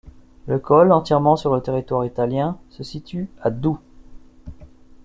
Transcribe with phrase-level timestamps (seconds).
[0.47, 3.79] Le col, entièrement sur le territoire italien, se situe à d'Oulx.